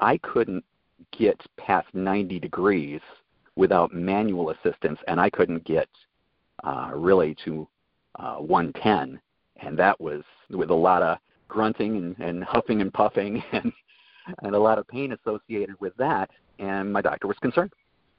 [0.00, 0.64] I couldn't
[1.16, 3.00] get past 90 degrees
[3.56, 5.88] without manual assistance, and I couldn't get
[6.64, 7.68] uh, really to
[8.18, 9.20] uh, 110,
[9.56, 11.18] and that was with a lot of
[11.48, 13.72] grunting and, and huffing and puffing and
[14.42, 16.30] and a lot of pain associated with that.
[16.58, 17.72] And my doctor was concerned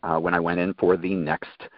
[0.03, 1.69] uh, when I went in for the next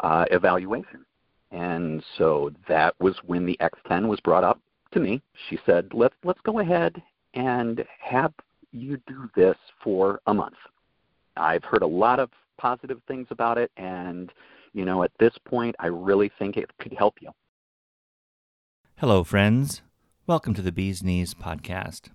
[0.00, 1.04] uh, evaluation.
[1.50, 4.60] And so that was when the X10 was brought up
[4.92, 5.20] to me.
[5.48, 7.02] She said, "Let's let's go ahead
[7.34, 8.32] and have
[8.72, 10.56] you do this for a month."
[11.36, 14.32] I've heard a lot of positive things about it, and
[14.72, 17.30] you know, at this point, I really think it could help you.
[18.96, 19.82] Hello, friends.
[20.26, 22.10] Welcome to the Bee's Knees podcast.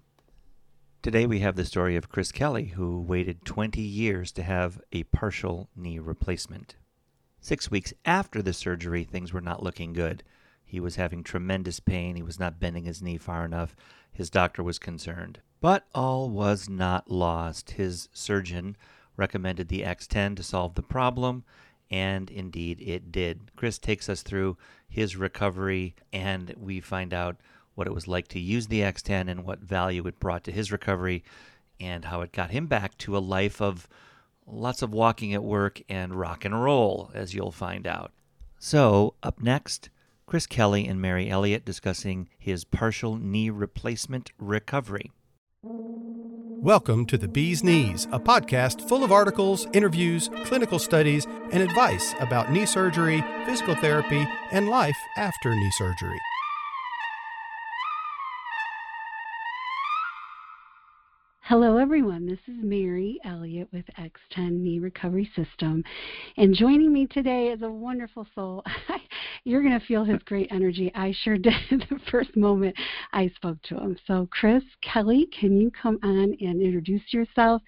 [1.01, 5.03] Today we have the story of Chris Kelley, who waited 20 years to have a
[5.03, 6.75] partial knee replacement.
[7.39, 10.23] Six weeks after the surgery, things were not looking good.
[10.65, 12.15] He was having tremendous pain.
[12.15, 13.75] He was not bending his knee far enough.
[14.11, 15.39] His doctor was concerned.
[15.59, 17.71] But all was not lost.
[17.71, 18.77] His surgeon
[19.15, 21.43] recommended the X10 to solve the problem,
[21.89, 23.51] and indeed it did.
[23.55, 27.37] Chris takes us through his recovery, and we find out
[27.73, 30.71] what it was like to use the X10 and what value it brought to his
[30.71, 31.23] recovery,
[31.79, 33.87] and how it got him back to a life of
[34.45, 38.11] lots of walking at work and rock and roll, as you'll find out.
[38.59, 39.89] So, up next,
[40.25, 45.11] Chris Kelley and Mary Elliott discussing his partial knee replacement recovery.
[46.61, 52.13] Welcome to The Bee's Knees, a podcast full of articles, interviews, clinical studies, and advice
[52.19, 56.19] about knee surgery, physical therapy, and life after knee surgery.
[61.49, 62.25] Hello, everyone.
[62.25, 65.81] This is Mary Elliott with X10 Knee Recovery System.
[66.35, 68.65] And joining me today is a wonderful soul.
[69.45, 70.91] You're going to feel his great energy.
[70.93, 72.75] I sure did the first moment
[73.13, 73.95] I spoke to him.
[74.05, 77.61] So, Chris Kelley, can you come on and introduce yourself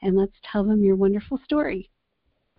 [0.00, 1.90] and let's tell them your wonderful story?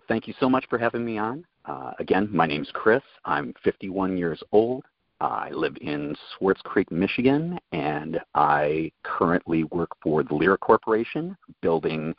[0.09, 1.45] Thank you so much for having me on.
[1.63, 3.01] Uh, again, my name's Chris.
[3.23, 4.83] I'm 51 years old.
[5.21, 12.13] I live in Swartz Creek, Michigan, and I currently work for the Lear Corporation, building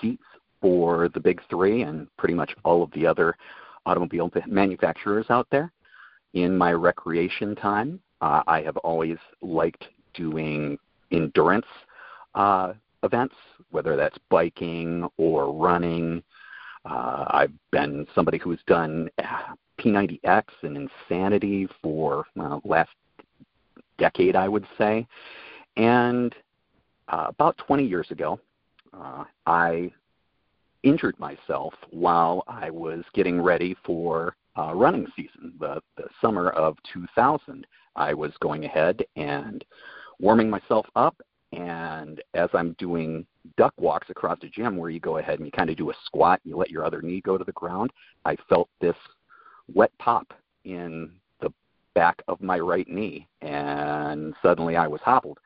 [0.00, 0.24] seats
[0.60, 3.36] for the big three and pretty much all of the other
[3.86, 5.72] automobile manufacturers out there.
[6.34, 9.84] In my recreation time, uh, I have always liked
[10.14, 10.78] doing
[11.10, 11.66] endurance
[12.34, 12.72] uh,
[13.02, 13.34] events,
[13.70, 16.22] whether that's biking or running.
[16.84, 19.10] Uh, I've been somebody who's done
[19.80, 22.90] P90X and Insanity for well, last
[23.98, 25.06] decade, I would say.
[25.76, 26.34] And
[27.08, 28.38] uh, about 20 years ago,
[28.92, 29.90] uh, I
[30.82, 36.76] injured myself while I was getting ready for uh, running season, the, the summer of
[36.92, 37.66] 2000.
[37.96, 39.64] I was going ahead and
[40.18, 41.16] warming myself up,
[41.52, 43.26] and as I'm doing
[43.56, 45.94] duck walks across the gym where you go ahead and you kind of do a
[46.04, 47.90] squat, and you let your other knee go to the ground,
[48.24, 48.96] I felt this
[49.74, 50.32] wet pop
[50.64, 51.52] in the
[51.94, 55.38] back of my right knee, and suddenly I was hobbled.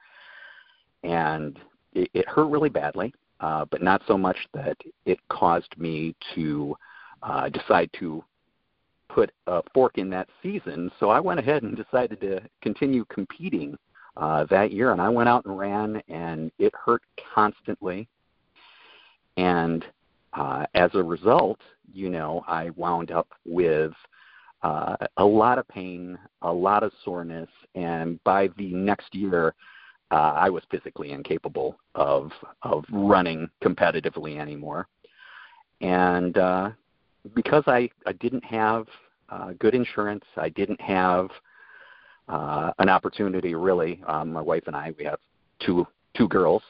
[1.03, 1.59] And
[1.93, 6.77] it, it hurt really badly, uh, but not so much that it caused me to
[7.23, 8.25] uh, decide to
[9.09, 10.91] put a fork in that season.
[10.99, 13.77] So I went ahead and decided to continue competing
[14.17, 17.03] uh, that year, and I went out and ran, and it hurt
[17.35, 18.09] constantly.
[19.37, 19.85] And
[20.33, 21.61] uh, as a result,
[21.93, 23.93] you know, I wound up with
[24.65, 29.55] uh, a lot of pain, a lot of soreness, and by the next year,
[30.11, 32.31] uh, I was physically incapable of
[32.63, 34.89] of running competitively anymore.
[35.83, 36.71] And uh,
[37.35, 38.87] because I, I didn't have
[39.29, 41.29] uh, good insurance, I didn't have
[42.29, 44.03] uh, an opportunity really.
[44.07, 45.19] Um, my wife and I, we have
[45.61, 45.87] two
[46.17, 46.63] two girls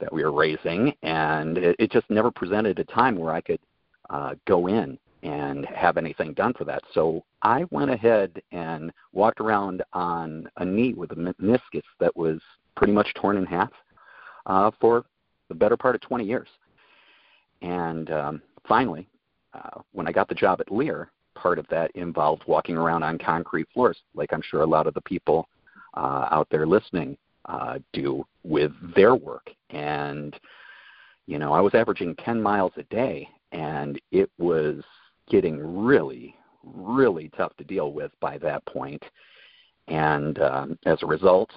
[0.00, 3.60] that we were raising, and it, it just never presented a time where I could
[4.08, 6.82] uh, go in and have anything done for that.
[6.92, 12.40] So I went ahead and walked around on a knee with a meniscus that was
[12.76, 13.72] pretty much torn in half
[14.46, 15.04] uh, for
[15.48, 16.48] the better part of 20 years.
[17.62, 19.08] And um, finally,
[19.54, 23.18] uh, when I got the job at Lear, part of that involved walking around on
[23.18, 25.48] concrete floors, like I'm sure a lot of the people
[25.96, 27.16] uh, out there listening
[27.46, 29.50] uh, do with their work.
[29.70, 30.38] And,
[31.26, 34.82] you know, I was averaging 10 miles a day, and it was
[35.28, 39.02] getting really, really tough to deal with by that point.
[39.88, 41.50] And um, as a result,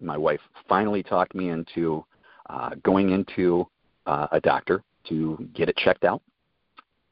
[0.00, 2.04] my wife finally talked me into
[2.48, 3.66] uh, going into
[4.06, 6.22] uh, a doctor to get it checked out.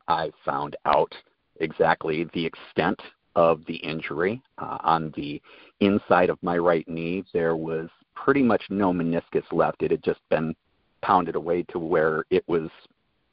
[0.09, 1.15] I found out
[1.61, 3.01] exactly the extent
[3.37, 4.43] of the injury.
[4.59, 5.41] Uh, on the
[5.81, 9.83] inside of my right knee, there was pretty much no meniscus left.
[9.83, 10.55] It had just been
[11.03, 12.69] pounded away to where it was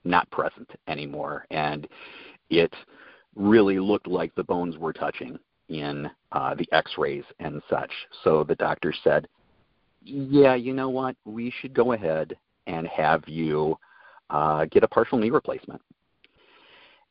[0.03, 1.87] not present anymore, and
[2.49, 2.73] it
[3.35, 5.37] really looked like the bones were touching
[5.69, 7.91] in uh, the X-rays and such.
[8.23, 9.27] So the doctor said,
[10.03, 11.15] "Yeah, you know what?
[11.25, 13.77] We should go ahead and have you
[14.29, 15.81] uh, get a partial knee replacement."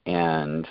[0.07, 0.67] And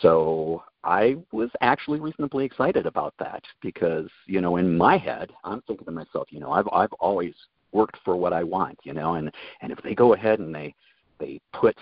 [0.00, 5.60] so I was actually reasonably excited about that because, you know, in my head, I'm
[5.62, 7.34] thinking to myself, you know, I've I've always
[7.72, 9.30] worked for what I want, you know, and
[9.60, 10.74] and if they go ahead and they
[11.18, 11.76] they put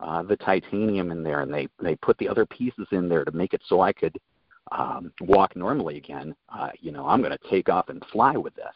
[0.00, 3.32] uh, the titanium in there and they they put the other pieces in there to
[3.32, 4.18] make it so I could
[4.72, 8.54] um, walk normally again, uh, you know, I'm going to take off and fly with
[8.54, 8.74] this.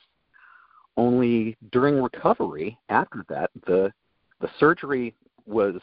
[0.97, 3.93] Only during recovery after that, the
[4.41, 5.15] the surgery
[5.47, 5.77] was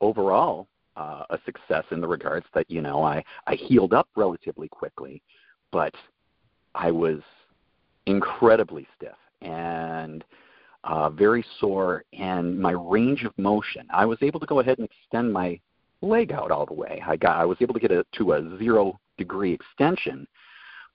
[0.00, 4.68] overall uh, a success in the regards that you know I I healed up relatively
[4.68, 5.22] quickly,
[5.70, 5.94] but
[6.74, 7.20] I was
[8.06, 10.24] incredibly stiff and
[10.86, 13.86] uh, very sore, and my range of motion.
[13.92, 15.60] I was able to go ahead and extend my
[16.00, 17.02] leg out all the way.
[17.04, 20.26] I got I was able to get it to a zero degree extension,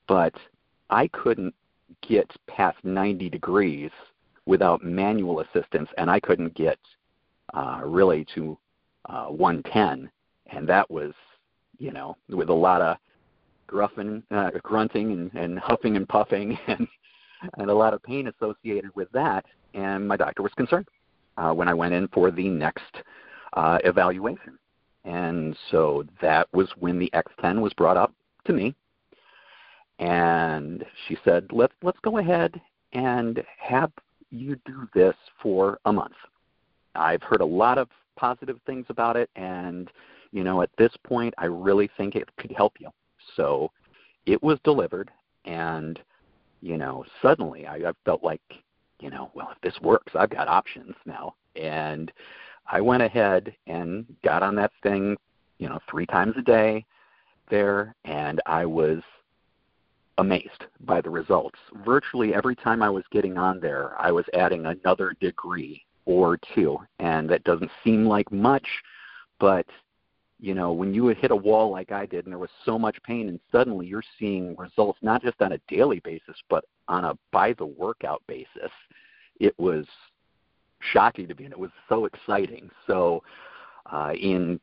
[0.07, 0.33] but
[0.89, 1.53] I couldn't
[2.07, 3.91] get past 90 degrees
[4.45, 6.79] without manual assistance, and I couldn't get
[7.53, 8.57] uh, really to
[9.09, 10.09] uh, 110,
[10.47, 11.13] and that was,
[11.79, 12.97] you know, with a lot of
[13.67, 16.87] gruffing, uh, grunting and, and huffing and puffing, and
[17.57, 19.45] and a lot of pain associated with that.
[19.73, 20.88] And my doctor was concerned
[21.38, 22.95] uh, when I went in for the next
[23.53, 24.57] uh, evaluation.
[25.03, 28.13] And so that was when the X10 was brought up
[28.45, 28.75] to me.
[29.99, 32.59] And she said, let's, let's go ahead
[32.93, 33.91] and have
[34.31, 36.15] you do this for a month.
[36.95, 39.89] I've heard a lot of positive things about it, and
[40.31, 42.89] you know, at this point, I really think it could help you.
[43.35, 43.71] So
[44.25, 45.11] it was delivered,
[45.45, 45.99] and
[46.61, 48.41] you know, suddenly I, I felt like,
[48.99, 52.11] you know, well, if this works, I've got options now, and
[52.67, 55.17] I went ahead and got on that thing,
[55.57, 56.85] you know, three times a day
[57.49, 59.01] there, and I was
[60.17, 61.57] amazed by the results.
[61.83, 66.77] Virtually every time I was getting on there, I was adding another degree or two,
[66.99, 68.67] and that doesn't seem like much,
[69.39, 69.65] but
[70.41, 72.97] you know, when you hit a wall like I did and there was so much
[73.03, 77.13] pain and suddenly you're seeing results not just on a daily basis but on a
[77.31, 78.71] by the workout basis,
[79.39, 79.85] it was
[80.79, 82.71] shocking to me and it was so exciting.
[82.88, 83.21] So
[83.91, 84.59] uh, in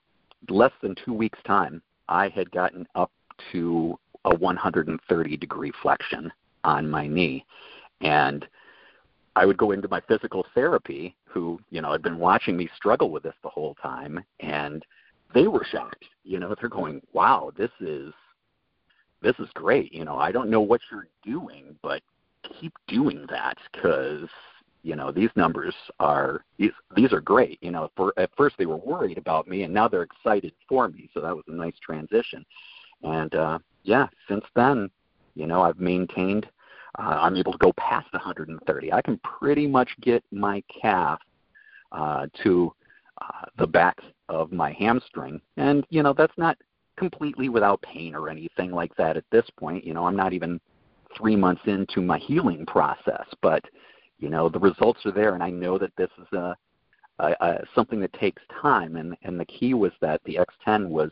[0.49, 3.13] less than two weeks time, I had gotten up
[3.53, 6.33] to a 130 degree flexion
[6.65, 7.45] on my knee.
[8.01, 8.47] And
[9.37, 13.11] I would go into my physical therapy, who, you know, had been watching me struggle
[13.11, 14.85] with this the whole time, and
[15.35, 16.05] they were shocked.
[16.25, 18.13] You know, they're going, "Wow, this is
[19.21, 22.03] this is great." You know, I don't know what you're doing, but
[22.43, 24.29] keep doing that because
[24.83, 27.63] you know these numbers are these these are great.
[27.63, 30.89] You know, for at first they were worried about me, and now they're excited for
[30.89, 31.11] me.
[31.15, 32.45] So that was a nice transition.
[33.03, 34.91] And uh, yeah, since then,
[35.35, 36.49] you know, I've maintained
[36.99, 38.93] uh, I'm able to go past 130.
[38.93, 41.21] I can pretty much get my calf
[41.93, 42.73] uh, to
[43.21, 43.99] uh, the back
[44.29, 46.57] of my hamstring, and you know that's not
[46.97, 49.85] completely without pain or anything like that at this point.
[49.85, 50.61] You know, I'm not even
[51.17, 53.65] three months into my healing process, but
[54.19, 56.57] you know the results are there, and I know that this is a,
[57.19, 58.97] a, a something that takes time.
[58.97, 61.11] And and the key was that the X10 was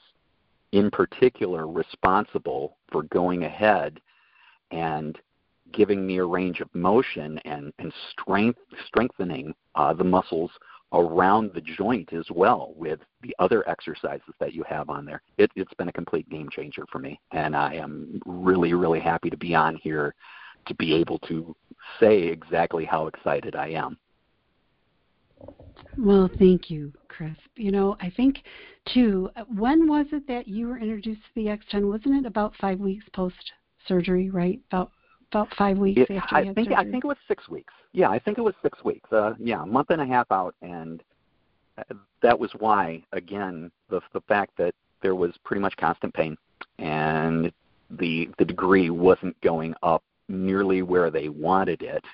[0.72, 4.00] in particular responsible for going ahead
[4.70, 5.18] and
[5.72, 10.50] giving me a range of motion and, and strength, strengthening uh, the muscles
[10.96, 15.22] around the joint as well with the other exercises that you have on there.
[15.38, 19.30] It, it's been a complete game changer for me, and I am really, really happy
[19.30, 20.14] to be on here
[20.66, 21.54] to be able to
[22.00, 23.96] say exactly how excited I am.
[25.98, 27.36] Well, thank you, Chris.
[27.56, 28.42] You know, I think
[28.92, 29.30] too.
[29.54, 31.88] When was it that you were introduced to the X10?
[31.88, 33.52] Wasn't it about five weeks post
[33.86, 34.60] surgery, right?
[34.70, 34.92] About
[35.30, 36.74] about five weeks it, after I think surgery?
[36.76, 37.72] I think it was six weeks.
[37.92, 39.10] Yeah, I think it was six weeks.
[39.12, 41.02] Uh, yeah, a month and a half out, and
[41.78, 46.36] uh, that was why again the the fact that there was pretty much constant pain,
[46.78, 47.52] and
[47.90, 52.04] the the degree wasn't going up nearly where they wanted it,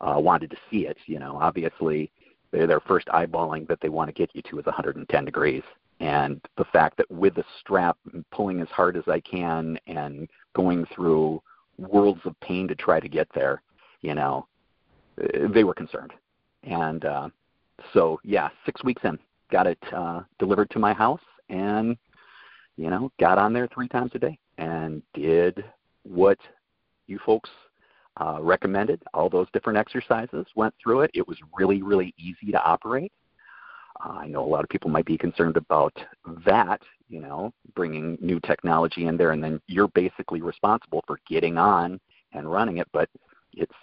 [0.00, 0.96] uh, wanted to see it.
[1.06, 2.10] You know, obviously
[2.50, 5.62] their their first eyeballing that they want to get you to is 110 degrees,
[6.00, 7.96] and the fact that with the strap
[8.32, 11.42] pulling as hard as I can and going through
[11.80, 13.62] worlds of pain to try to get there,
[14.02, 14.46] you know,
[15.54, 16.12] they were concerned.
[16.64, 17.28] And uh,
[17.92, 19.18] so, yeah, six weeks in,
[19.50, 21.96] got it uh, delivered to my house and,
[22.76, 25.64] you know, got on there three times a day and did
[26.02, 26.38] what
[27.06, 27.50] you folks
[28.20, 31.10] uh, recommended all those different exercises, went through it.
[31.14, 33.12] It was really, really easy to operate.
[34.04, 35.94] Uh, I know a lot of people might be concerned about
[36.44, 41.58] that, you know, bringing new technology in there, and then you're basically responsible for getting
[41.58, 42.00] on
[42.32, 42.88] and running it.
[42.92, 43.10] But
[43.52, 43.74] it's,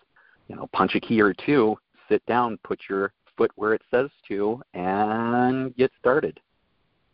[0.48, 1.77] you know, punch a key or two,
[2.10, 6.39] sit down, put your foot where it says to, and get started.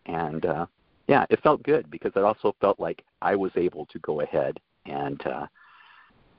[0.06, 0.66] And uh,
[1.08, 4.60] yeah, it felt good because it also felt like I was able to go ahead
[4.86, 5.48] and uh,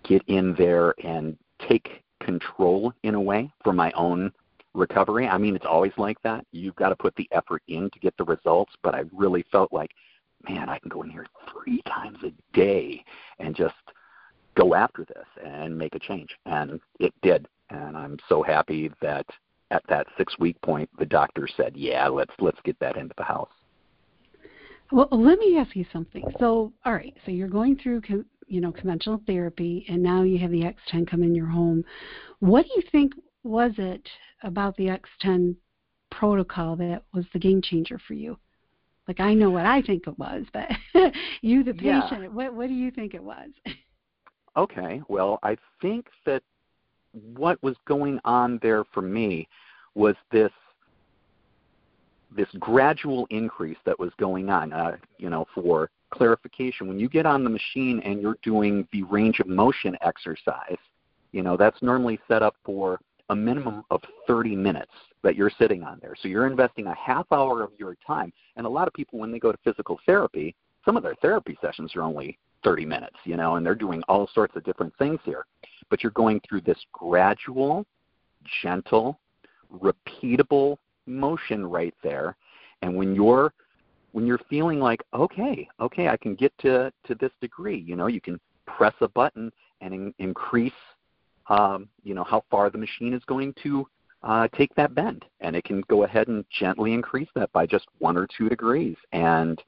[0.05, 1.37] get in there and
[1.69, 4.33] take control in a way for my own
[4.75, 5.27] recovery.
[5.27, 6.47] I mean, it's always like that.
[6.53, 9.73] You've got to put the effort in to get the results, but I really felt
[9.73, 9.93] like,
[10.49, 13.05] man, I can go in here three times a day
[13.39, 13.75] and just
[14.57, 16.37] go after this and make a change.
[16.47, 17.47] And it did.
[17.71, 19.27] And I'm so happy that
[19.71, 23.25] at that six week point, the doctor said, yeah, let's let's get that into the
[23.25, 23.49] house.
[24.93, 26.25] Well, let me ask you something.
[26.39, 28.03] So, all right, so you're going through,
[28.47, 31.85] you know, conventional therapy, and now you have the X10 come in your home.
[32.41, 33.15] What do you think
[33.45, 34.09] was it
[34.43, 35.55] about the X10
[36.11, 38.37] protocol that was the game changer for you?
[39.07, 40.69] Like I know what I think it was, but
[41.43, 42.29] you, the patient, yeah.
[42.29, 43.51] what what do you think it was?
[44.57, 46.43] okay, well, I think that
[47.37, 49.47] what was going on there for me
[49.95, 50.51] was this
[52.35, 54.73] this gradual increase that was going on.
[54.73, 59.03] Uh, you know, for clarification, when you get on the machine and you're doing the
[59.05, 60.79] range of motion exercise,
[61.33, 62.99] you know that's normally set up for
[63.31, 66.15] a minimum of 30 minutes that you're sitting on there.
[66.21, 68.33] So you're investing a half hour of your time.
[68.57, 70.55] And a lot of people, when they go to physical therapy,
[70.85, 74.29] some of their therapy sessions are only 30 minutes, you know, and they're doing all
[74.35, 75.47] sorts of different things here.
[75.91, 77.87] But you're going through this gradual,
[78.63, 79.19] gentle,
[79.73, 80.77] repeatable
[81.07, 82.37] motion right there.
[82.83, 83.53] And when you're
[84.13, 88.07] when you're feeling like, okay, okay, I can get to to this degree, you know,
[88.07, 89.51] you can press a button
[89.81, 90.73] and in, increase
[91.49, 93.87] um, you know how far the machine is going to
[94.23, 97.87] uh, take that bend, and it can go ahead and gently increase that by just
[97.99, 98.97] one or two degrees.
[99.13, 99.63] And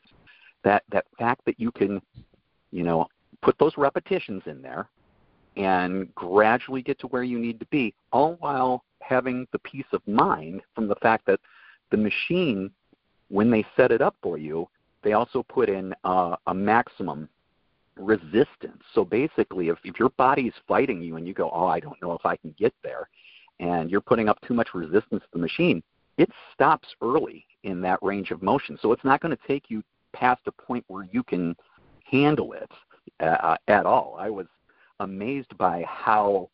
[0.64, 2.00] that that fact that you can,
[2.70, 3.06] you know,
[3.42, 4.88] put those repetitions in there
[5.56, 10.06] and gradually get to where you need to be, all while having the peace of
[10.06, 11.40] mind from the fact that
[11.90, 12.70] the machine,
[13.28, 14.68] when they set it up for you,
[15.02, 17.28] they also put in uh, a maximum
[17.96, 18.82] resistance.
[18.94, 22.12] So basically, if, if your body's fighting you and you go, oh, I don't know
[22.12, 23.08] if I can get there,
[23.58, 25.82] and you're putting up too much resistance to the machine,
[26.18, 28.78] it stops early in that range of motion.
[28.80, 31.56] So it's not going to take you past a point where you can
[32.04, 32.70] handle it
[33.20, 34.16] uh, at all.
[34.18, 34.46] I was
[35.00, 36.50] amazed by how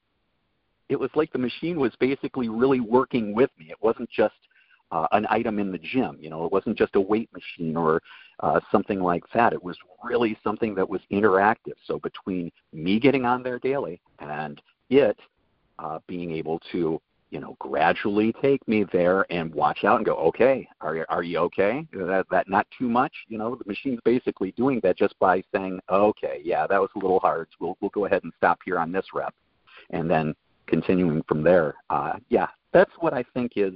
[0.88, 3.66] it was like the machine was basically really working with me.
[3.70, 4.34] It wasn't just
[4.92, 6.18] uh, an item in the gym.
[6.20, 8.02] You know, it wasn't just a weight machine or
[8.40, 9.52] uh, something like that.
[9.52, 11.74] It was really something that was interactive.
[11.86, 15.18] So between me getting on there daily and it
[15.78, 20.16] uh, being able to, you know, gradually take me there and watch out and go,
[20.16, 21.86] okay, are you, are you okay?
[21.94, 23.12] That, that not too much?
[23.28, 26.98] You know, the machine's basically doing that just by saying, okay, yeah, that was a
[26.98, 27.48] little hard.
[27.52, 29.34] So we'll, we'll go ahead and stop here on this rep.
[29.88, 30.34] And then
[30.66, 31.76] continuing from there.
[31.88, 33.72] Uh, yeah, that's what I think is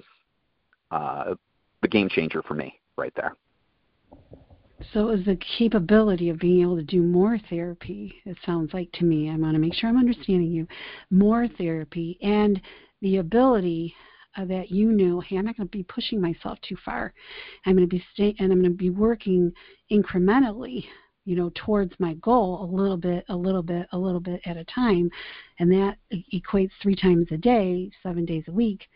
[0.90, 1.34] uh,
[1.82, 3.34] the game changer for me right there.
[4.92, 8.92] So it was the capability of being able to do more therapy, it sounds like
[8.92, 10.66] to me, I want to make sure I'm understanding you,
[11.10, 12.60] more therapy and
[13.00, 13.94] the ability
[14.36, 17.14] uh, that you knew, hey, I'm not going to be pushing myself too far.
[17.64, 19.50] I'm going to be stay- and I'm going to be working
[19.90, 20.84] incrementally,
[21.24, 24.58] you know, towards my goal a little bit, a little bit, a little bit at
[24.58, 25.10] a time,
[25.58, 25.96] and that
[26.32, 28.88] equates three times a day, seven days a week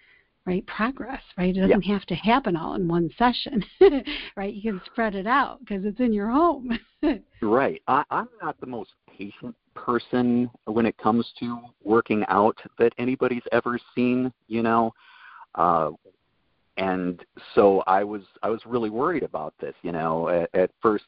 [0.47, 1.57] right progress right?
[1.57, 1.93] It doesn't yeah.
[1.93, 3.65] have to happen all in one session
[4.37, 4.55] right?
[4.55, 6.79] You can spread it out because it's in your home.
[7.43, 7.81] Right.
[7.89, 13.43] I, i'm not the most patient person when it comes to working out that anybody's
[13.53, 14.93] ever seen you know?
[15.55, 15.91] Uh
[16.77, 20.29] and so i was i was really worried about this you know?
[20.29, 21.07] At, at first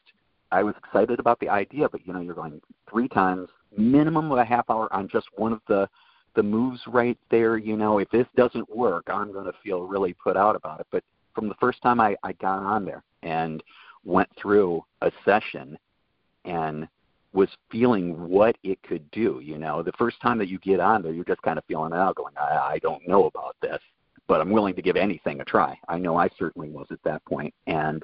[0.51, 2.59] i was excited about the idea but you know you're going
[2.89, 5.87] three times minimum of a half hour on just one of the
[6.35, 7.57] the moves right there.
[7.57, 10.87] You know, if this doesn't work, I'm going to feel really put out about it.
[10.91, 11.03] But
[11.35, 13.63] from the first time I, I got on there and
[14.03, 15.77] went through a session
[16.45, 16.87] and
[17.33, 21.01] was feeling what it could do, you know, the first time that you get on
[21.01, 23.79] there, you're just kind of feeling it out, going, I, I don't know about this,
[24.27, 25.77] but I'm willing to give anything a try.
[25.87, 27.53] I know I certainly was at that point.
[27.65, 28.03] And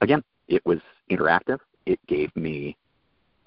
[0.00, 0.78] again, it was
[1.10, 1.58] interactive.
[1.86, 2.76] It gave me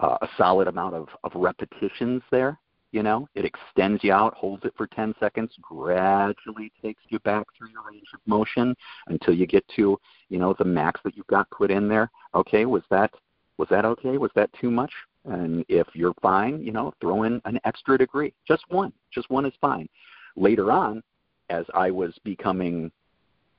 [0.00, 2.58] uh, a solid amount of, of repetitions there
[2.92, 7.46] you know, it extends you out, holds it for 10 seconds, gradually takes you back
[7.56, 8.74] through your range of motion
[9.08, 12.10] until you get to, you know, the max that you've got put in there.
[12.34, 13.10] Okay, was that
[13.58, 14.18] was that okay?
[14.18, 14.92] Was that too much?
[15.24, 18.32] And if you're fine, you know, throw in an extra degree.
[18.46, 18.92] Just one.
[19.12, 19.88] Just one is fine.
[20.36, 21.02] Later on,
[21.50, 22.90] as I was becoming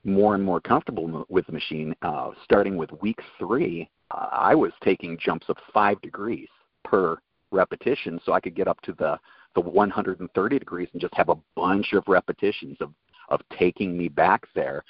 [0.04, 4.72] more and more comfortable with the machine, uh, starting with week three, uh, I was
[4.82, 6.48] taking jumps of five degrees
[6.84, 7.18] per
[7.50, 9.18] repetition, so I could get up to the
[9.54, 12.92] the 130 degrees and just have a bunch of repetitions of
[13.28, 14.84] of taking me back there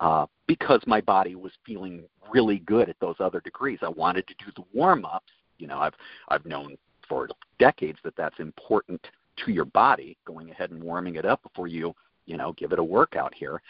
[0.00, 3.78] uh, because my body was feeling really good at those other degrees.
[3.82, 5.32] I wanted to do the warm ups.
[5.58, 5.94] You know, I've
[6.28, 6.76] I've known
[7.08, 9.00] for decades that that's important
[9.44, 11.94] to your body, going ahead and warming it up before you
[12.26, 13.62] you know give it a workout here.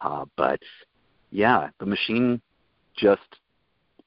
[0.00, 0.60] Uh, but
[1.30, 2.40] yeah, the machine
[2.96, 3.20] just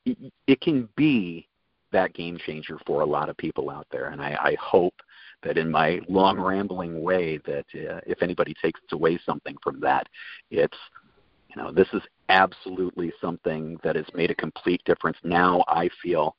[0.06, 1.48] it, it can be
[1.96, 4.94] that game changer for a lot of people out there, and I, I hope
[5.44, 10.08] that in my long rambling way that uh, if anybody takes away something from that,
[10.52, 10.78] it's
[11.50, 15.18] you know this is absolutely something that has made a complete difference.
[15.24, 16.36] Now I feel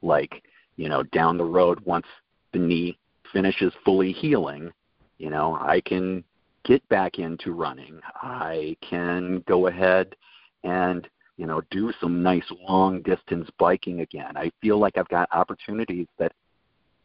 [0.00, 0.42] like
[0.76, 2.06] you know down the road once
[2.52, 2.96] the knee
[3.32, 4.70] finishes fully healing,
[5.18, 6.22] you know I can
[6.64, 8.00] get back into running.
[8.14, 10.14] I can go ahead
[10.62, 11.08] and
[11.40, 14.36] you know do some nice long distance biking again.
[14.36, 16.32] I feel like I've got opportunities that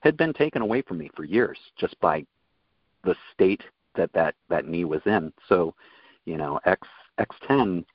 [0.02, 2.26] had been taken away from me for years just by
[3.06, 3.62] the state
[3.96, 5.32] that that, that knee was in.
[5.48, 5.74] So,
[6.26, 6.86] you know, X
[7.18, 7.86] X10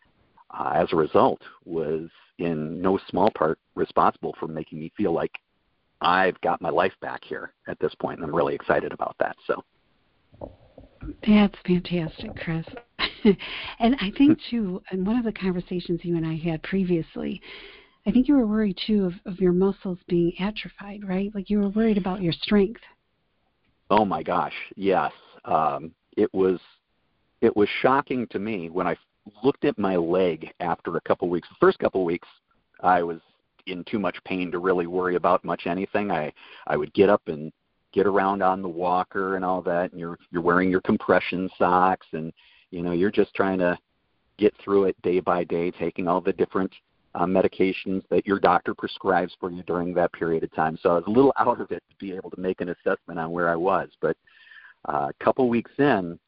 [0.59, 5.33] uh, as a result was in no small part responsible for making me feel like
[6.01, 9.37] I've got my life back here at this point, and I'm really excited about that.
[9.47, 9.63] So.
[11.27, 12.65] That's fantastic, Chris.
[13.79, 17.41] and I think too, in one of the conversations you and I had previously,
[18.07, 21.31] I think you were worried too of, of your muscles being atrophied, right?
[21.35, 22.81] Like you were worried about your strength.
[23.91, 25.13] Oh my gosh, yes.
[25.45, 26.59] Um, it was
[27.41, 28.97] it was shocking to me when I
[29.43, 31.49] looked at my leg after a couple weeks.
[31.49, 32.29] The first couple weeks,
[32.81, 33.21] I was
[33.67, 36.11] in too much pain to really worry about much anything.
[36.11, 36.33] I
[36.67, 37.53] I would get up and
[37.93, 42.07] get around on the walker and all that, and you're you're wearing your compression socks,
[42.13, 42.33] and
[42.71, 43.79] you know you're just trying to
[44.39, 46.73] get through it day by day, taking all the different
[47.15, 50.79] uh, medications that your doctor prescribes for you during that period of time.
[50.83, 53.19] So I was a little out of it to be able to make an assessment
[53.19, 53.89] on where I was.
[54.01, 54.17] But
[54.89, 56.19] uh, a couple weeks in,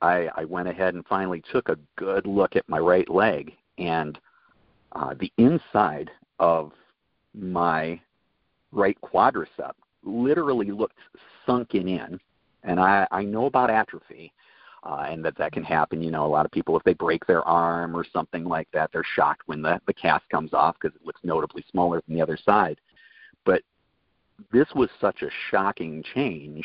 [0.00, 4.18] I, I went ahead and finally took a good look at my right leg, and
[4.92, 6.72] uh, the inside of
[7.34, 8.00] my
[8.72, 9.72] right quadricep
[10.04, 10.98] literally looked
[11.44, 12.18] sunken in.
[12.62, 14.32] And I, I know about atrophy,
[14.88, 16.02] uh, and that that can happen.
[16.02, 18.90] You know, a lot of people, if they break their arm or something like that,
[18.92, 22.22] they're shocked when the, the cast comes off because it looks notably smaller than the
[22.22, 22.80] other side.
[23.44, 23.62] But
[24.50, 26.64] this was such a shocking change,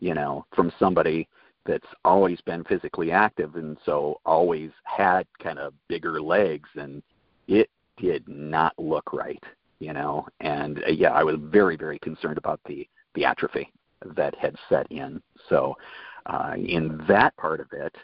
[0.00, 1.28] you know, from somebody
[1.64, 7.02] that's always been physically active and so always had kind of bigger legs and
[7.48, 9.42] it did not look right
[9.78, 13.72] you know and uh, yeah i was very very concerned about the the atrophy
[14.14, 15.74] that had set in so
[16.26, 17.94] uh, in that part of it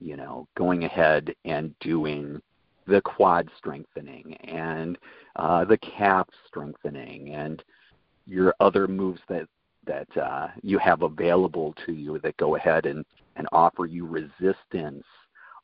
[0.00, 2.40] you know going ahead and doing
[2.86, 4.98] the quad strengthening and
[5.36, 7.62] uh, the calf strengthening and
[8.26, 9.46] your other moves that
[9.86, 13.04] that uh, you have available to you that go ahead and,
[13.36, 15.04] and offer you resistance,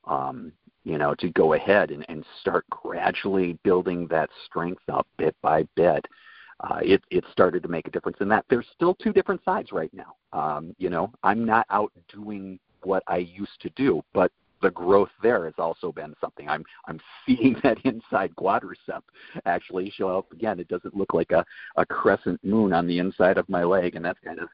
[0.05, 0.53] um,
[0.85, 5.65] you know, to go ahead and, and start gradually building that strength up bit by
[5.75, 6.05] bit.
[6.61, 8.45] Uh, it, it started to make a difference in that.
[8.49, 10.17] There's still two different sides right now.
[10.33, 15.11] Um, you know, I'm not out doing what I used to do, but the growth
[15.23, 16.49] there has also been something.
[16.49, 19.03] I'm I'm seeing that inside quadricep
[19.45, 20.59] actually show up again.
[20.59, 21.45] It doesn't look like a,
[21.77, 24.49] a crescent moon on the inside of my leg, and that's kind of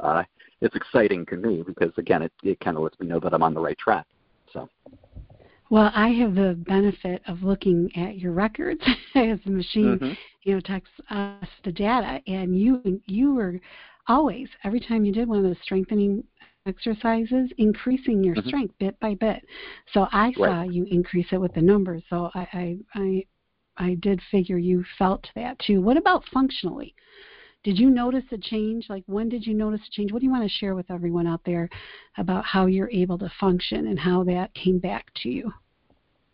[0.00, 0.22] uh,
[0.60, 3.42] it's exciting to me because again, it it kind of lets me know that I'm
[3.42, 4.06] on the right track.
[4.52, 4.68] So.
[5.74, 8.80] Well, I have the benefit of looking at your records
[9.16, 10.12] as the machine, mm-hmm.
[10.44, 13.58] you know, texts us the data, and you you were
[14.06, 16.22] always every time you did one of those strengthening
[16.64, 18.46] exercises, increasing your mm-hmm.
[18.46, 19.44] strength bit by bit.
[19.92, 22.04] So I saw you increase it with the numbers.
[22.08, 23.24] So I, I, I,
[23.76, 25.80] I did figure you felt that too.
[25.80, 26.94] What about functionally?
[27.64, 28.86] Did you notice a change?
[28.88, 30.12] Like when did you notice a change?
[30.12, 31.68] What do you want to share with everyone out there
[32.16, 35.52] about how you're able to function and how that came back to you?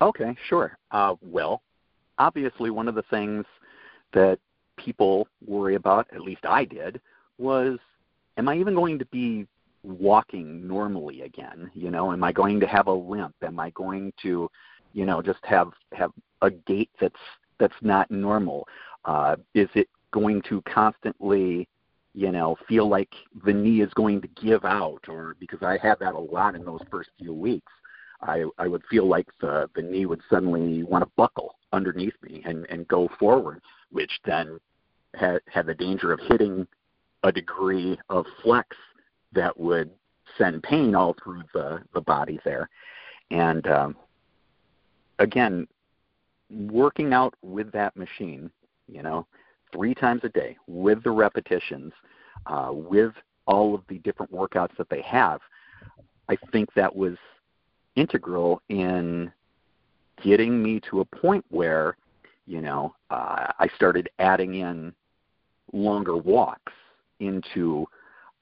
[0.02, 0.78] Okay, sure.
[0.90, 1.62] Uh, well,
[2.18, 3.44] obviously, one of the things
[4.12, 4.38] that
[4.76, 7.00] people worry about, at least I did,
[7.38, 7.78] was
[8.36, 9.46] am I even going to be
[9.82, 11.70] walking normally again?
[11.74, 13.34] You know, am I going to have a limp?
[13.42, 14.50] Am I going to,
[14.92, 17.14] you know, just have have a gait that's
[17.58, 18.66] that's not normal?
[19.04, 21.68] Uh, is it going to constantly,
[22.14, 23.12] you know, feel like
[23.44, 25.02] the knee is going to give out?
[25.08, 27.72] Or because I had that a lot in those first few weeks,
[28.22, 32.42] I I would feel like the the knee would suddenly want to buckle underneath me
[32.44, 34.59] and and go forward, which then
[35.14, 36.66] had had the danger of hitting
[37.22, 38.76] a degree of flex
[39.33, 39.90] that would
[40.38, 42.68] send pain all through the the body there,
[43.30, 43.96] and um,
[45.18, 45.66] again,
[46.50, 48.50] working out with that machine,
[48.88, 49.26] you know,
[49.72, 51.92] three times a day with the repetitions,
[52.46, 53.12] uh, with
[53.46, 55.40] all of the different workouts that they have,
[56.28, 57.16] I think that was
[57.96, 59.33] integral in
[60.22, 61.96] getting me to a point where,
[62.46, 64.92] you know, uh, I started adding in
[65.72, 66.72] longer walks
[67.20, 67.87] into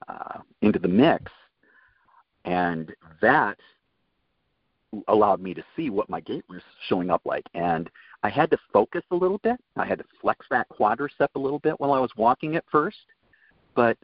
[0.09, 1.31] uh, into the mix,
[2.45, 3.59] and that
[5.09, 7.45] allowed me to see what my gait was showing up like.
[7.55, 7.91] And
[8.23, 9.61] I had to focus a little bit.
[9.77, 12.97] I had to flex that quadricep a little bit while I was walking at first,
[13.75, 13.99] but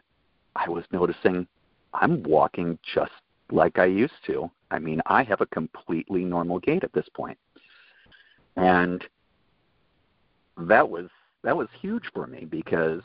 [0.55, 1.47] I was noticing
[1.93, 3.11] I'm walking just
[3.51, 4.49] like I used to.
[4.75, 7.37] I mean, I have a completely normal gait at this point.
[8.57, 9.03] And
[10.57, 11.07] that was
[11.43, 13.01] that was huge for me because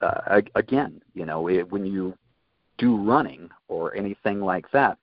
[0.00, 2.14] uh, again, you know, it, when you
[2.76, 4.98] do running or anything like that,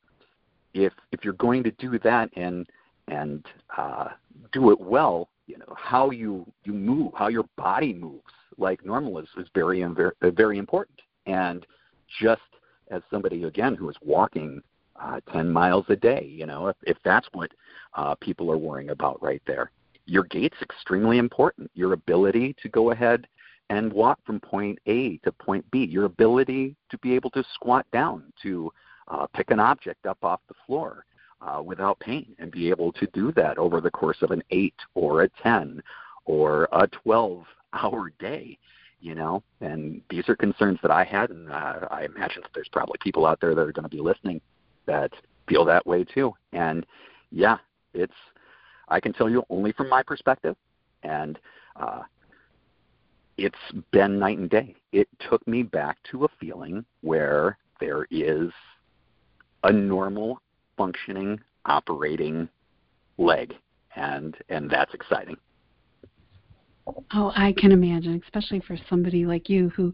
[0.74, 2.66] if if you're going to do that and
[3.10, 3.46] and
[3.78, 4.10] uh,
[4.54, 9.20] do it well, you know how you you move, how your body moves like normal
[9.20, 11.00] is is very very very important.
[11.26, 11.66] And
[12.22, 12.42] just
[12.90, 14.62] as somebody again who is walking
[15.02, 17.52] uh, 10 miles a day, you know, if, if that's what
[17.96, 19.72] uh, people are worrying about right there,
[20.06, 21.70] your gait's extremely important.
[21.74, 23.28] Your ability to go ahead
[23.70, 27.86] and walk from point A to point B, your ability to be able to squat
[27.92, 28.72] down, to
[29.08, 31.06] uh, pick an object up off the floor
[31.42, 34.74] uh, without pain, and be able to do that over the course of an 8
[34.94, 35.82] or a 10
[36.26, 38.58] or a 12 hour day.
[39.02, 42.70] You know, and these are concerns that I had, and uh, I imagine that there's
[42.72, 44.42] probably people out there that are going to be listening
[44.86, 45.12] that
[45.48, 46.34] feel that way too.
[46.54, 46.86] And
[47.32, 47.58] yeah,
[47.94, 48.14] it's
[48.88, 50.56] I can tell you only from my perspective,
[51.04, 51.40] and
[51.76, 52.04] uh,
[53.38, 53.58] it's
[53.92, 54.76] been night and day.
[54.92, 58.52] It took me back to a feeling where there is
[59.64, 60.40] a normal
[60.78, 62.48] functioning operating
[63.18, 63.54] leg
[63.96, 65.38] and and that's exciting.
[67.14, 69.94] Oh, I can imagine, especially for somebody like you who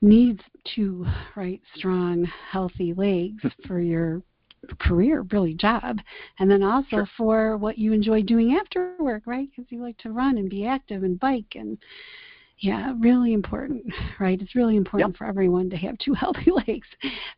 [0.00, 0.40] needs
[0.74, 4.22] two right strong healthy legs for your
[4.78, 5.98] career really job
[6.38, 7.08] and then also sure.
[7.16, 10.66] for what you enjoy doing after work right because you like to run and be
[10.66, 11.78] active and bike and
[12.58, 13.84] yeah really important
[14.18, 15.16] right it's really important yep.
[15.16, 16.86] for everyone to have two healthy legs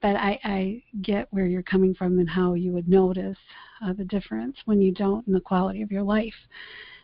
[0.01, 3.37] but i i get where you're coming from and how you would notice
[3.85, 6.35] uh, the difference when you don't in the quality of your life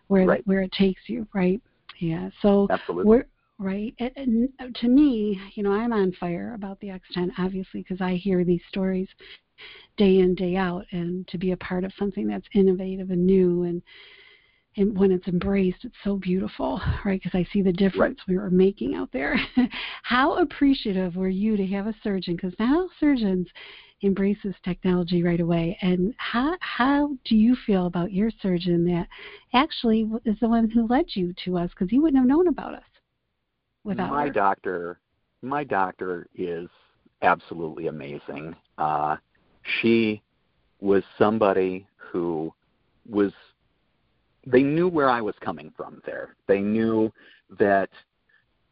[0.06, 0.46] where right.
[0.46, 1.60] where it takes you right
[2.00, 3.04] yeah so Absolutely.
[3.04, 3.26] we're
[3.58, 3.94] right?
[3.98, 8.14] And, and to me, you know, I'm on fire about the X10, obviously, because I
[8.14, 9.08] hear these stories
[9.96, 13.62] day in, day out, and to be a part of something that's innovative and new
[13.64, 13.82] and
[14.76, 17.20] and when it's embraced, it's so beautiful, right?
[17.22, 18.28] Because I see the difference right.
[18.28, 19.38] we were making out there.
[20.02, 22.34] How appreciative were you to have a surgeon?
[22.34, 23.46] Because now surgeons
[24.00, 25.78] embrace this technology right away.
[25.80, 29.06] And how how do you feel about your surgeon that
[29.52, 31.70] actually is the one who led you to us?
[31.70, 32.82] Because you wouldn't have known about us
[33.84, 34.98] without my doctor
[35.42, 36.68] my doctor is
[37.22, 39.16] absolutely amazing uh
[39.80, 40.22] she
[40.80, 42.52] was somebody who
[43.08, 43.32] was
[44.46, 46.36] they knew where I was coming from there.
[46.46, 47.12] They knew
[47.58, 47.90] that,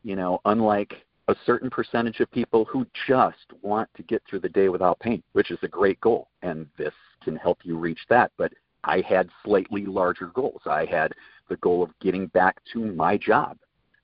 [0.02, 0.94] you know, unlike
[1.28, 5.22] a certain percentage of people who just want to get through the day without pain,
[5.32, 8.32] which is a great goal, and this can help you reach that.
[8.36, 8.52] But
[8.84, 10.62] I had slightly larger goals.
[10.66, 11.14] I had
[11.48, 13.56] the goal of getting back to my job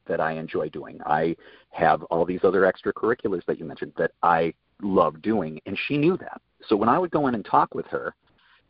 [0.09, 1.01] that I enjoy doing.
[1.07, 1.37] I
[1.71, 6.17] have all these other extracurriculars that you mentioned that I love doing, and she knew
[6.19, 6.41] that.
[6.67, 8.15] So when I would go in and talk with her,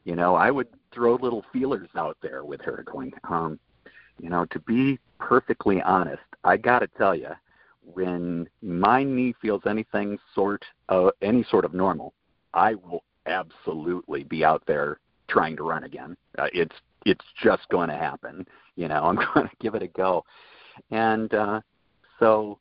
[0.05, 3.59] you know, I would throw little feelers out there with her, going, um,
[4.20, 7.31] you know, to be perfectly honest, I got to tell you,
[7.94, 12.12] when my knee feels anything sort of any sort of normal,
[12.55, 14.98] I will absolutely be out there
[15.29, 16.16] trying to run again.
[16.38, 16.74] Uh, it's
[17.07, 18.46] it's just going to happen.
[18.77, 20.24] You know, I'm going to give it a go.
[20.91, 21.61] And uh,
[22.19, 22.59] so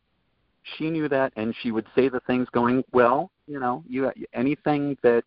[0.77, 4.97] she knew that, and she would say the things going, well, you know, you anything
[5.03, 5.23] that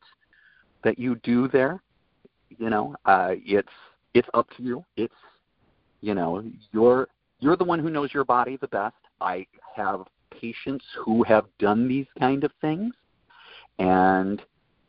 [0.84, 1.82] that you do there,
[2.58, 3.68] you know, uh, it's
[4.14, 4.84] it's up to you.
[4.96, 5.14] It's
[6.00, 7.08] you know, you're
[7.40, 8.96] you're the one who knows your body the best.
[9.20, 12.94] I have patients who have done these kind of things,
[13.78, 14.42] and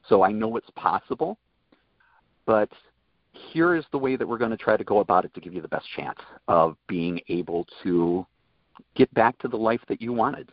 [0.07, 1.37] so I know it's possible.
[2.45, 2.69] But
[3.51, 5.53] here is the way that we're going to try to go about it to give
[5.53, 8.25] you the best chance of being able to
[8.95, 10.49] get back to the life that you wanted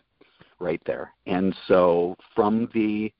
[0.58, 1.12] right there.
[1.26, 3.12] And so from the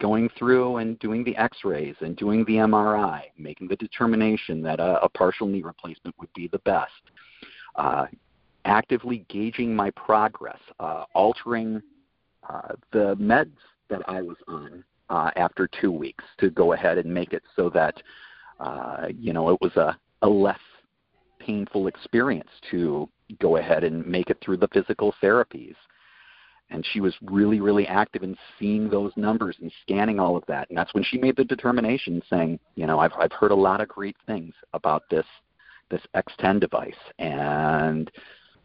[0.00, 5.00] going through and doing the x-rays and doing the MRI, making the determination that a,
[5.02, 6.90] a partial knee replacement would be the best,
[7.76, 8.06] uh,
[8.64, 11.80] actively gauging my progress, uh, altering
[12.48, 13.52] uh, the meds
[13.88, 17.70] that I was on uh, after two weeks to go ahead and make it so
[17.70, 18.02] that
[18.60, 20.58] uh, you know it was a, a less
[21.38, 23.08] painful experience to
[23.40, 25.74] go ahead and make it through the physical therapies.
[26.70, 30.68] And she was really, really active in seeing those numbers and scanning all of that.
[30.70, 33.82] And that's when she made the determination, saying, you know, I've I've heard a lot
[33.82, 35.26] of great things about this
[35.90, 38.10] this X10 device, and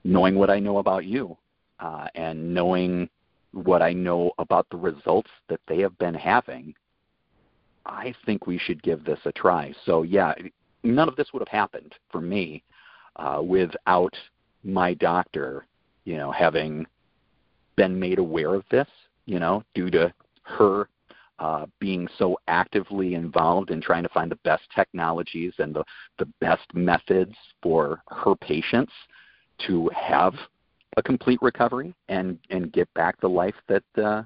[0.05, 1.37] knowing what I know about you,
[1.81, 3.09] uh, and knowing
[3.51, 6.73] what I know about the results that they have been having,
[7.87, 9.73] I think we should give this a try.
[9.85, 10.33] So yeah,
[10.83, 12.63] none of this would have happened for me
[13.15, 14.13] uh, without
[14.63, 15.65] my doctor,
[16.03, 16.85] you know, having
[17.75, 18.87] been made aware of this,
[19.25, 20.89] you know, due to her
[21.39, 25.83] uh, being so actively involved in trying to find the best technologies and the,
[26.17, 28.91] the best methods for her patients
[29.67, 30.33] to have
[30.97, 34.23] a complete recovery and, and get back the life that uh,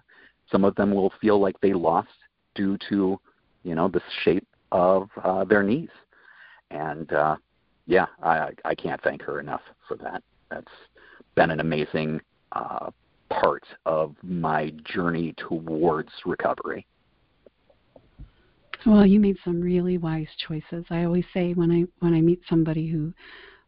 [0.50, 2.10] some of them will feel like they lost
[2.56, 3.20] due to,
[3.64, 5.90] you know, the shape of uh, their knees.
[6.70, 7.36] And uh,
[7.88, 10.24] yeah, I, I can't thank her enough for that.
[10.50, 10.72] That's
[11.36, 12.22] been an amazing
[12.52, 12.92] uh,
[13.30, 16.86] part of my journey towards recovery.
[18.86, 20.86] Well, you made some really wise choices.
[20.90, 23.14] I always say when I when I meet somebody who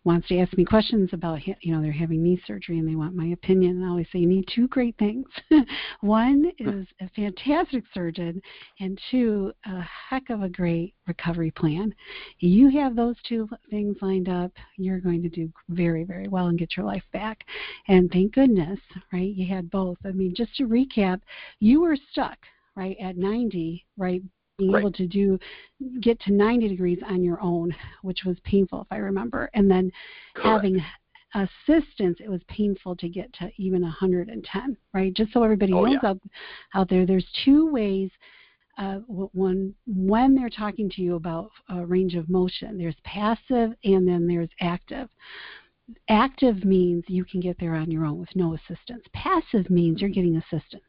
[0.05, 3.15] wants to ask me questions about you know they're having knee surgery and they want
[3.15, 5.25] my opinion and I always say you need two great things.
[6.01, 8.41] One is a fantastic surgeon
[8.79, 11.93] and two a heck of a great recovery plan.
[12.39, 16.59] You have those two things lined up, you're going to do very very well and
[16.59, 17.45] get your life back.
[17.87, 18.79] And thank goodness,
[19.11, 19.33] right?
[19.33, 19.97] You had both.
[20.05, 21.21] I mean, just to recap,
[21.59, 22.37] you were stuck
[22.75, 24.23] right at 90 right
[24.57, 24.81] being right.
[24.81, 25.39] able to do
[26.01, 29.91] get to 90 degrees on your own, which was painful if I remember, and then
[30.35, 30.47] Correct.
[30.47, 30.83] having
[31.35, 34.77] assistance, it was painful to get to even 110.
[34.93, 35.13] Right?
[35.13, 36.09] Just so everybody oh, knows yeah.
[36.09, 36.21] out
[36.73, 38.09] out there, there's two ways.
[38.75, 44.07] Uh, when when they're talking to you about a range of motion, there's passive and
[44.07, 45.09] then there's active.
[46.09, 49.03] Active means you can get there on your own with no assistance.
[49.13, 50.83] Passive means you're getting assistance.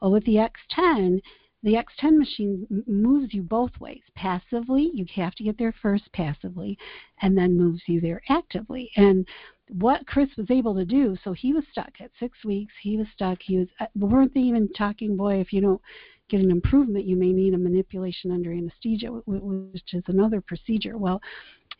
[0.00, 1.20] Well, with the X10,
[1.64, 4.02] the X10 machine moves you both ways.
[4.14, 6.78] Passively, you have to get there first passively,
[7.22, 8.90] and then moves you there actively.
[8.96, 9.26] And
[9.70, 12.74] what Chris was able to do, so he was stuck at six weeks.
[12.82, 13.38] He was stuck.
[13.40, 13.68] He was.
[13.80, 15.80] Uh, weren't they even talking, boy, if you don't
[16.28, 20.98] get an improvement, you may need a manipulation under anesthesia, which is another procedure.
[20.98, 21.22] Well,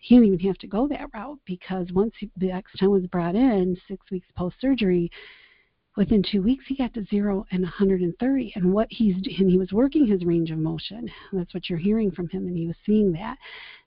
[0.01, 3.77] he didn't even have to go that route because once the X10 was brought in,
[3.87, 5.11] six weeks post surgery,
[5.97, 9.73] within two weeks he got to zero and 130 and what he's and he was
[9.73, 11.11] working his range of motion.
[11.33, 13.39] That's what you're hearing from him and he was seeing that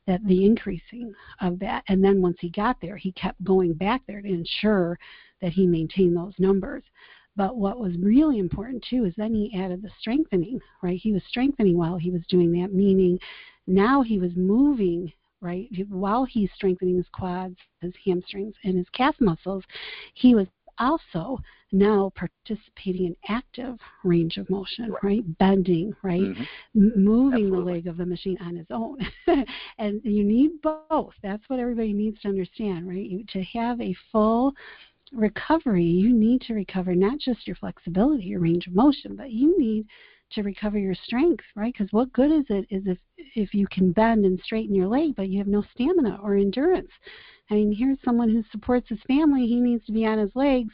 [0.06, 1.84] that the increasing of that.
[1.90, 4.98] And then once he got there he kept going back there to ensure
[5.42, 6.84] that he maintained those numbers.
[7.36, 11.00] But what was really important too is then he added the strengthening right?
[11.00, 13.20] He was strengthening while he was doing that meaning
[13.68, 15.70] now he was moving right?
[15.90, 19.64] While he's strengthening his quads his hamstrings and his calf muscles
[20.14, 20.48] he was
[20.80, 21.40] also
[21.72, 25.04] now participating in active range of motion, right?
[25.04, 25.38] right?
[25.38, 26.22] Bending, right?
[26.22, 27.04] Mm-hmm.
[27.04, 27.58] moving Absolutely.
[27.58, 28.98] the leg of the machine on its own.
[29.78, 31.14] and you need both.
[31.22, 33.06] That's what everybody needs to understand, right?
[33.06, 34.54] You, to have a full
[35.12, 39.58] recovery, you need to recover not just your flexibility, your range of motion, but you
[39.60, 39.86] need
[40.32, 41.74] to recover your strength, right?
[41.74, 42.98] Because what good is it is if
[43.36, 46.92] if you can bend and straighten your leg, but you have no stamina or endurance.
[47.50, 49.48] I mean, here's someone who supports his family.
[49.48, 50.74] He needs to be on his legs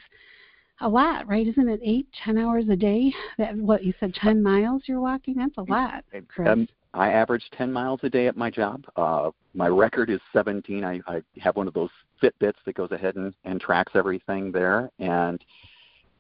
[0.82, 1.48] a lot, right?
[1.48, 3.14] Isn't it eight, ten hours a day?
[3.38, 5.36] That what you said, ten miles you're walking?
[5.36, 6.50] That's a lot, Chris.
[6.50, 8.86] Um, I average ten miles a day at my job.
[8.96, 10.84] Uh, my record is 17.
[10.84, 11.90] I, I have one of those
[12.22, 14.90] Fitbits that goes ahead and, and tracks everything there.
[15.00, 15.44] And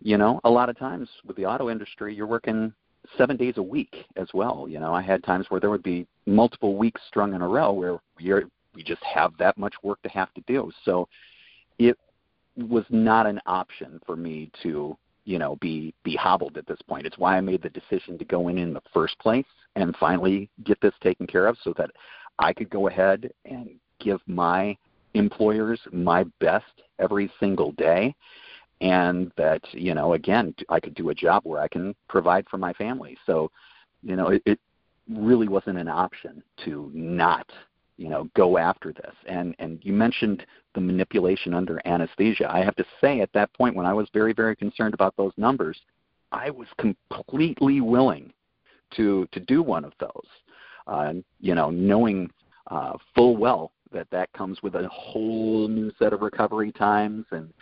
[0.01, 2.73] you know, a lot of times with the auto industry, you're working
[3.17, 4.67] seven days a week as well.
[4.69, 7.71] You know, I had times where there would be multiple weeks strung in a row
[7.71, 10.71] where you're we just have that much work to have to do.
[10.83, 11.07] So
[11.77, 11.97] it
[12.57, 17.05] was not an option for me to you know be be hobbled at this point
[17.05, 20.49] it's why i made the decision to go in in the first place and finally
[20.63, 21.89] get this taken care of so that
[22.39, 24.75] i could go ahead and give my
[25.13, 28.13] employers my best every single day
[28.81, 32.57] and that you know again i could do a job where i can provide for
[32.57, 33.17] my family.
[33.25, 33.51] So
[34.01, 34.59] you know it, it
[35.09, 37.49] really wasn't an option to not
[37.97, 39.13] you know go after this.
[39.27, 42.51] And and you mentioned the manipulation under anesthesia.
[42.51, 45.33] I have to say at that point when i was very very concerned about those
[45.37, 45.79] numbers
[46.31, 48.33] i was completely willing
[48.95, 50.27] to to do one of those.
[50.85, 52.29] Uh, you know knowing
[52.67, 57.53] uh, full well that that comes with a whole new set of recovery times and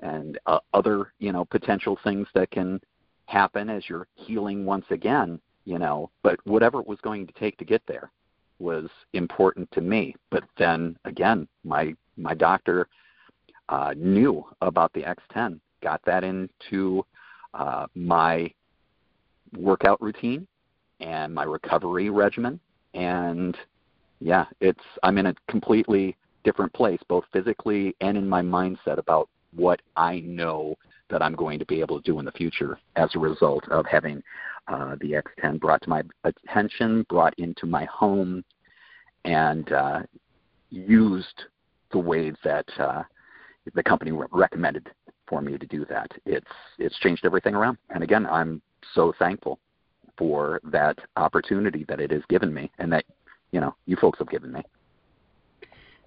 [0.00, 2.80] and uh, other you know potential things that can
[3.26, 5.40] happen as you're healing once again.
[5.64, 8.10] You know, but whatever it was going to take to get there
[8.58, 10.14] was important to me.
[10.30, 12.88] But then again, my my doctor
[13.68, 17.04] uh, knew about the X10, got that into
[17.54, 18.52] uh, my
[19.56, 20.46] workout routine
[21.00, 22.60] and my recovery regimen,
[22.94, 23.56] and
[24.20, 29.28] yeah, it's I'm in a completely different place, both physically and in my mindset about
[29.54, 30.76] what I know
[31.10, 33.84] that I'm going to be able to do in the future as a result of
[33.86, 34.22] having
[34.68, 38.44] uh, the X10 brought to my attention, brought into my home,
[39.24, 40.00] and uh,
[40.70, 41.44] used
[41.92, 43.02] the way that uh,
[43.74, 44.88] the company recommended
[45.28, 46.10] for me to do that.
[46.24, 46.46] It's
[46.78, 48.62] it's changed everything around, and again, I'm
[48.94, 49.58] so thankful
[50.16, 53.04] for that opportunity that it has given me, and that
[53.52, 54.62] you know you folks have given me.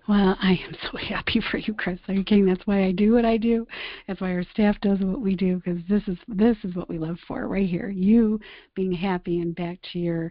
[0.08, 2.00] Well, I am so happy for you, Chris.
[2.10, 2.46] Are you kidding?
[2.46, 3.66] That's why I do what I do.
[4.06, 6.98] That's why our staff does what we do because this is this is what we
[6.98, 7.90] live for right here.
[7.90, 8.40] You
[8.76, 10.30] being happy and back to your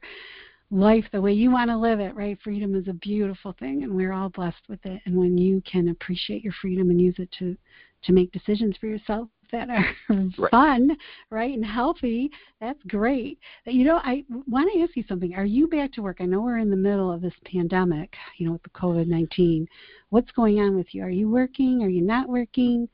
[0.70, 2.38] life the way you want to live it, right?
[2.44, 5.00] Freedom is a beautiful thing and we're all blessed with it.
[5.06, 7.56] And when you can appreciate your freedom and use it to
[8.04, 9.86] to make decisions for yourself that are
[10.38, 10.50] right.
[10.50, 10.96] fun,
[11.30, 13.38] right, and healthy, that's great.
[13.66, 15.34] You know, I want to ask you something.
[15.34, 16.16] Are you back to work?
[16.20, 19.68] I know we're in the middle of this pandemic, you know, with the COVID 19.
[20.08, 21.04] What's going on with you?
[21.04, 21.82] Are you working?
[21.82, 22.88] Are you not working?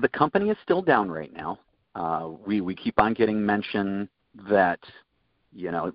[0.00, 1.58] The company is still down right now.
[1.94, 4.08] Uh, we, we keep on getting mention
[4.48, 4.78] that,
[5.52, 5.92] you know,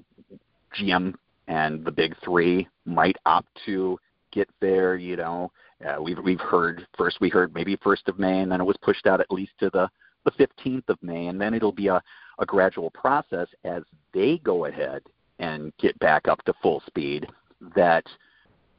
[0.78, 1.14] GM
[1.48, 3.98] and the big three might opt to
[4.32, 4.98] get there.
[4.98, 5.52] You know,
[5.84, 8.78] uh, we've we've heard first we heard maybe first of May, and then it was
[8.82, 9.90] pushed out at least to the
[10.24, 12.02] the 15th of May, and then it'll be a
[12.40, 13.84] a gradual process as
[14.14, 15.02] they go ahead
[15.40, 17.28] and get back up to full speed.
[17.76, 18.06] That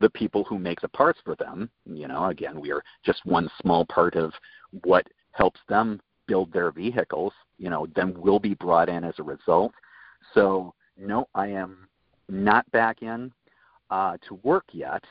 [0.01, 3.51] the people who make the parts for them, you know, again, we are just one
[3.61, 4.33] small part of
[4.83, 9.23] what helps them build their vehicles, you know, then will be brought in as a
[9.23, 9.73] result.
[10.35, 11.89] So no, I am
[12.29, 13.33] not back in
[13.91, 15.05] uh, to work yet,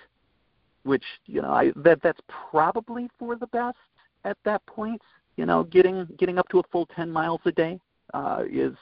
[0.86, 2.20] which you know I that that's
[2.52, 3.78] probably for the best
[4.24, 5.02] at that point.
[5.36, 7.80] You know, getting getting up to a full 10 miles a day
[8.14, 8.76] uh, is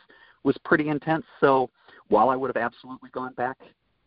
[0.43, 1.25] was pretty intense.
[1.39, 1.69] So
[2.09, 3.57] while I would have absolutely gone back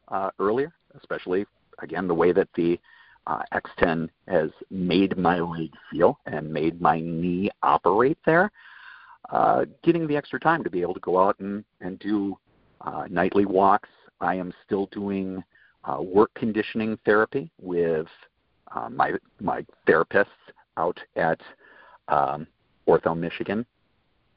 [0.08, 1.46] uh, earlier, especially
[1.80, 2.78] again the way that the
[3.26, 8.52] uh, X10 has made my leg feel and made my knee operate there,
[9.30, 12.38] uh, getting the extra time to be able to go out and, and do
[12.82, 13.88] uh, nightly walks.
[14.20, 15.42] I am still doing
[15.86, 18.06] uh, work conditioning therapy with
[18.74, 20.26] uh, my my therapists
[20.76, 21.40] out at
[22.08, 22.46] um,
[22.88, 23.64] Ortho Michigan,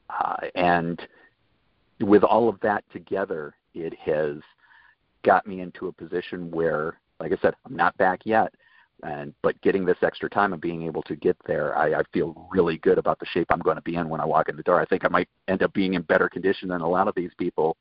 [0.08, 1.06] uh, and
[2.00, 4.36] with all of that together, it has
[5.22, 8.54] got me into a position where, like I said, I'm not back yet,
[9.02, 12.48] and but getting this extra time and being able to get there, I, I feel
[12.50, 14.62] really good about the shape I'm going to be in when I walk in the
[14.62, 14.80] door.
[14.80, 17.32] I think I might end up being in better condition than a lot of these
[17.38, 17.76] people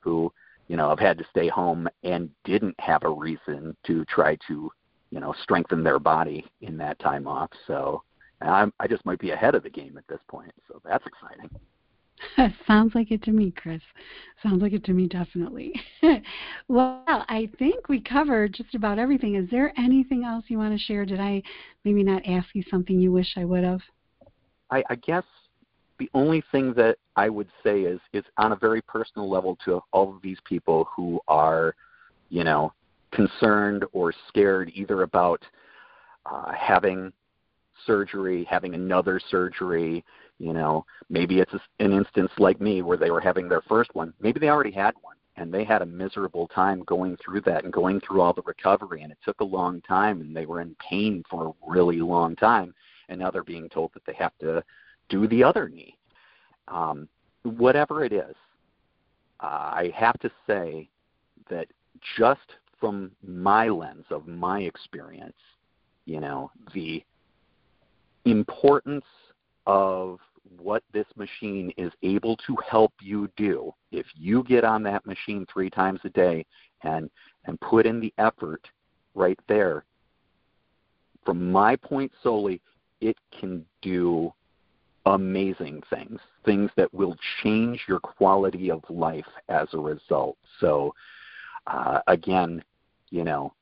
[0.00, 0.32] who
[0.70, 4.70] you know have had to stay home and didn't have a reason to try to
[5.10, 7.50] you know strengthen their body in that time off.
[7.66, 8.04] So
[8.40, 10.52] I'm, I just might be ahead of the game at this point.
[10.68, 11.50] So that's exciting.
[12.68, 13.82] Sounds like it to me, Chris.
[14.44, 15.72] Sounds like it to me, definitely.
[16.68, 19.34] well, I think we covered just about everything.
[19.34, 21.04] Is there anything else you want to share?
[21.04, 21.42] Did I
[21.84, 23.80] maybe not ask you something you wish I would have?
[24.70, 25.24] I, I guess
[26.00, 29.80] the only thing that I would say is is on a very personal level to
[29.92, 31.76] all of these people who are,
[32.30, 32.72] you know,
[33.12, 35.44] concerned or scared either about
[36.26, 37.12] uh, having
[37.86, 40.02] surgery, having another surgery.
[40.38, 44.14] You know, maybe it's an instance like me where they were having their first one.
[44.20, 47.72] Maybe they already had one and they had a miserable time going through that and
[47.72, 50.74] going through all the recovery and it took a long time and they were in
[50.88, 52.74] pain for a really long time
[53.10, 54.62] and now they're being told that they have to
[55.10, 55.96] do the other knee.
[56.68, 57.08] Um,
[57.42, 58.34] whatever it is,
[59.40, 60.88] I have to say
[61.50, 61.66] that
[62.16, 62.40] just
[62.78, 65.36] from my lens of my experience,
[66.06, 67.04] you know, the
[68.24, 69.04] importance
[69.66, 70.18] of
[70.58, 75.46] what this machine is able to help you do if you get on that machine
[75.52, 76.44] three times a day
[76.82, 77.08] and
[77.44, 78.66] and put in the effort
[79.14, 79.84] right there
[81.24, 82.60] from my point solely
[83.00, 84.32] it can do
[85.06, 90.36] amazing things, things that will change your quality of life as a result.
[90.60, 90.94] So,
[91.66, 92.62] uh, again,
[93.10, 93.52] you know,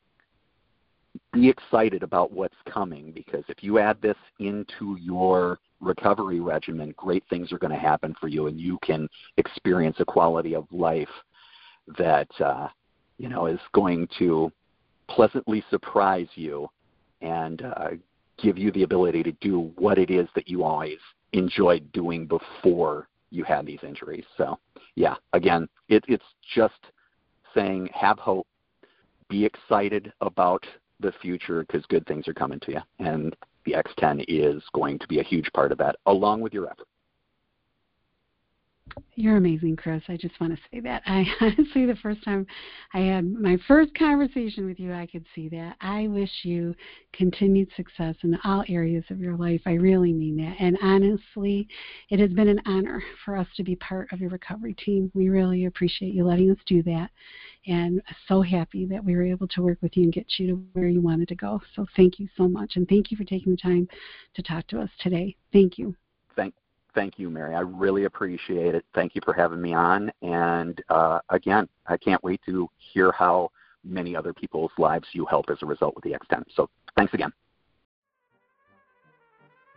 [1.33, 7.25] be excited about what's coming because if you add this into your recovery regimen, great
[7.31, 11.09] things are going to happen for you, and you can experience a quality of life
[11.97, 12.69] that uh,
[13.19, 14.53] you know is going to
[15.09, 16.69] pleasantly surprise you
[17.21, 17.91] and uh,
[18.39, 20.99] give you the ability to do what it is that you always
[21.33, 24.25] enjoyed doing before you had these injuries.
[24.37, 24.59] So,
[24.95, 26.25] yeah, again, it, it's
[26.55, 26.87] just
[27.55, 28.47] saying have hope,
[29.29, 30.65] be excited about
[31.01, 32.81] the future because good things are coming to you.
[32.99, 36.67] And the X10 is going to be a huge part of that, along with your
[36.67, 36.87] effort.
[39.21, 40.01] You're amazing, Chris.
[40.07, 41.03] I just want to say that.
[41.05, 42.47] I honestly, the first time
[42.95, 45.75] I had my first conversation with you, I could see that.
[45.81, 46.73] I wish you
[47.13, 49.61] continued success in all areas of your life.
[49.67, 50.55] I really mean that.
[50.61, 51.67] And honestly,
[52.11, 55.11] it has been an honor for us to be part of your recovery team.
[55.15, 57.11] We really appreciate you letting us do that.
[57.67, 60.53] And so happy that we were able to work with you and get you to
[60.75, 61.61] where you wanted to go.
[61.75, 62.77] So thank you so much.
[62.77, 63.89] And thank you for taking the time
[64.35, 65.35] to talk to us today.
[65.53, 65.97] Thank you.
[66.37, 66.55] Thank
[66.95, 67.55] thank you, Mary.
[67.55, 68.85] I really appreciate it.
[68.95, 70.11] Thank you for having me on.
[70.23, 73.51] And uh, again, I can't wait to hear how
[73.85, 76.45] many other people's lives you help as a result with the X10.
[76.55, 77.33] So thanks again.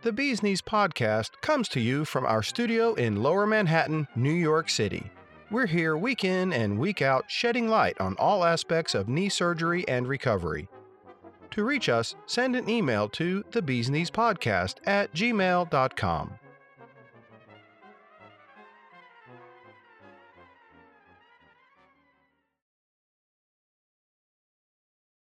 [0.02, 4.68] The Bee's Knees podcast comes to you from our studio in Lower Manhattan, New York
[4.68, 5.10] City.
[5.48, 9.86] We're here week in and week out shedding light on all aspects of knee surgery
[9.86, 10.66] and recovery.
[11.52, 16.38] To reach us, send an email to the Bees Knees podcast at gmail.com.